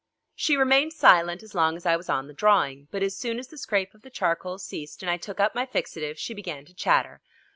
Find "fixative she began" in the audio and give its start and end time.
5.67-6.65